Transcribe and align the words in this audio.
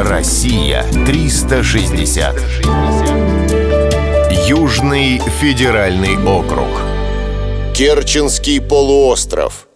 Россия 0.00 0.84
360. 1.06 2.36
Южный 4.46 5.18
федеральный 5.40 6.16
округ. 6.24 6.68
Керченский 7.74 8.60
полуостров. 8.60 9.66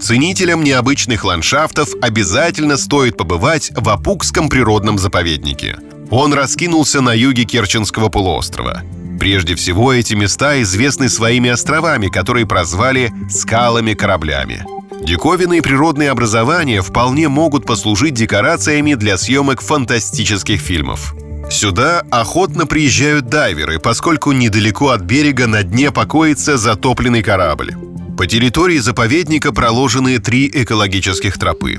Ценителям 0.00 0.64
необычных 0.64 1.22
ландшафтов 1.22 1.90
обязательно 2.00 2.78
стоит 2.78 3.18
побывать 3.18 3.72
в 3.76 3.86
Апукском 3.90 4.48
природном 4.48 4.98
заповеднике. 4.98 5.76
Он 6.10 6.32
раскинулся 6.32 7.02
на 7.02 7.12
юге 7.12 7.44
Керченского 7.44 8.08
полуострова. 8.08 8.84
Прежде 9.20 9.54
всего, 9.54 9.92
эти 9.92 10.14
места 10.14 10.62
известны 10.62 11.10
своими 11.10 11.50
островами, 11.50 12.08
которые 12.08 12.46
прозвали 12.46 13.12
«скалами-кораблями». 13.28 14.75
Диковинные 15.06 15.62
природные 15.62 16.10
образования 16.10 16.82
вполне 16.82 17.28
могут 17.28 17.64
послужить 17.64 18.14
декорациями 18.14 18.94
для 18.94 19.16
съемок 19.16 19.62
фантастических 19.62 20.60
фильмов. 20.60 21.14
Сюда 21.48 22.02
охотно 22.10 22.66
приезжают 22.66 23.28
дайверы, 23.28 23.78
поскольку 23.78 24.32
недалеко 24.32 24.88
от 24.88 25.02
берега 25.02 25.46
на 25.46 25.62
дне 25.62 25.92
покоится 25.92 26.56
затопленный 26.56 27.22
корабль. 27.22 27.76
По 28.18 28.26
территории 28.26 28.78
заповедника 28.78 29.52
проложены 29.52 30.18
три 30.18 30.50
экологических 30.52 31.38
тропы. 31.38 31.78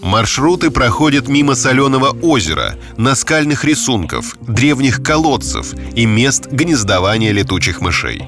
Маршруты 0.00 0.70
проходят 0.70 1.26
мимо 1.26 1.56
соленого 1.56 2.16
озера, 2.22 2.76
наскальных 2.96 3.64
рисунков, 3.64 4.36
древних 4.40 5.02
колодцев 5.02 5.74
и 5.96 6.06
мест 6.06 6.46
гнездования 6.46 7.32
летучих 7.32 7.80
мышей. 7.80 8.22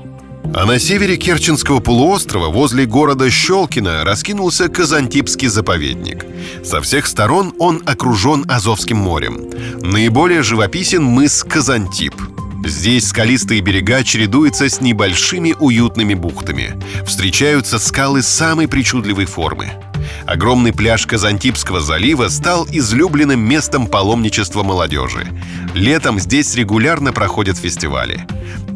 А 0.53 0.67
на 0.67 0.81
севере 0.81 1.17
Керченского 1.17 1.79
полуострова, 1.79 2.49
возле 2.49 2.85
города 2.85 3.31
Щелкино, 3.31 4.03
раскинулся 4.05 4.69
Казантипский 4.69 5.47
заповедник. 5.47 6.27
Со 6.65 6.81
всех 6.81 7.07
сторон 7.07 7.55
он 7.61 7.83
окружен 7.87 8.45
Азовским 8.49 8.97
морем. 8.97 9.49
Наиболее 9.81 10.43
живописен 10.43 11.05
мыс 11.05 11.45
Казантип. 11.45 12.15
Здесь 12.65 13.09
скалистые 13.09 13.61
берега 13.61 14.03
чередуются 14.03 14.69
с 14.69 14.81
небольшими 14.81 15.55
уютными 15.59 16.15
бухтами. 16.15 16.75
Встречаются 17.07 17.79
скалы 17.79 18.23
самой 18.23 18.67
причудливой 18.67 19.27
формы. 19.27 19.70
Огромный 20.27 20.73
пляж 20.73 21.07
Казантипского 21.07 21.81
залива 21.81 22.29
стал 22.29 22.67
излюбленным 22.70 23.41
местом 23.41 23.87
паломничества 23.87 24.64
молодежи. 24.64 25.27
Летом 25.75 26.19
здесь 26.19 26.55
регулярно 26.57 27.12
проходят 27.12 27.57
фестивали. 27.57 28.27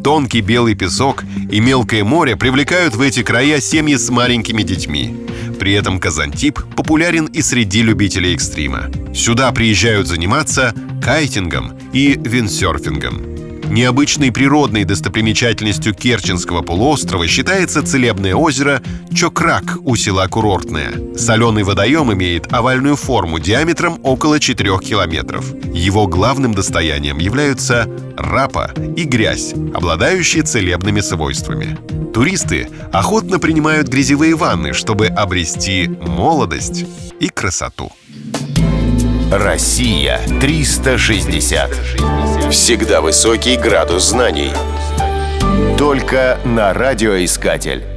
Тонкий 0.05 0.41
белый 0.41 0.75
песок 0.75 1.23
и 1.49 1.59
мелкое 1.59 2.03
море 2.03 2.35
привлекают 2.35 2.93
в 2.93 3.01
эти 3.01 3.23
края 3.23 3.59
семьи 3.59 3.95
с 3.95 4.11
маленькими 4.11 4.61
детьми. 4.61 5.17
При 5.59 5.73
этом 5.73 5.99
Казантип 5.99 6.59
популярен 6.75 7.25
и 7.25 7.41
среди 7.41 7.81
любителей 7.81 8.35
экстрима. 8.35 8.91
Сюда 9.15 9.51
приезжают 9.51 10.05
заниматься 10.05 10.75
кайтингом 11.03 11.71
и 11.91 12.19
виндсерфингом. 12.23 13.34
Необычной 13.69 14.31
природной 14.31 14.83
достопримечательностью 14.83 15.93
Керченского 15.93 16.61
полуострова 16.61 17.27
считается 17.27 17.85
целебное 17.85 18.35
озеро 18.35 18.81
Чокрак 19.13 19.77
у 19.83 19.95
села 19.95 20.27
Курортное. 20.27 20.93
Соленый 21.17 21.63
водоем 21.63 22.13
имеет 22.13 22.51
овальную 22.53 22.95
форму 22.95 23.39
диаметром 23.39 23.99
около 24.03 24.39
4 24.39 24.79
километров. 24.79 25.53
Его 25.73 26.07
главным 26.07 26.53
достоянием 26.53 27.17
являются 27.17 27.89
рапа 28.17 28.71
и 28.95 29.03
грязь, 29.03 29.53
обладающие 29.73 30.43
целебными 30.43 31.01
свойствами. 31.01 31.77
Туристы 32.13 32.69
охотно 32.93 33.39
принимают 33.39 33.87
грязевые 33.87 34.35
ванны, 34.35 34.73
чтобы 34.73 35.07
обрести 35.07 35.87
молодость 35.87 36.85
и 37.19 37.29
красоту. 37.29 37.91
Россия 39.31 40.21
360. 40.39 42.34
Всегда 42.51 43.01
высокий 43.01 43.57
градус 43.57 44.03
знаний. 44.03 44.51
Только 45.77 46.37
на 46.45 46.73
радиоискатель. 46.73 47.94